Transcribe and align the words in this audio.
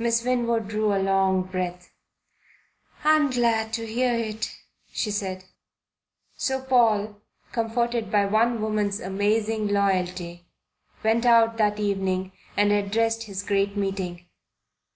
Miss 0.00 0.24
Winwood 0.24 0.66
drew 0.66 0.92
a 0.92 0.98
long 0.98 1.42
breath. 1.42 1.92
"I'm 3.04 3.30
glad 3.30 3.72
to 3.74 3.86
hear 3.86 4.12
it," 4.12 4.50
she 4.90 5.12
said. 5.12 5.44
So 6.34 6.60
Paul, 6.60 7.20
comforted 7.52 8.10
by 8.10 8.26
one 8.26 8.60
woman's 8.60 8.98
amazing 8.98 9.68
loyalty, 9.68 10.46
went 11.04 11.24
out 11.24 11.58
that 11.58 11.78
evening 11.78 12.32
and 12.56 12.72
addressed 12.72 13.22
his 13.22 13.44
great 13.44 13.76
meeting. 13.76 14.26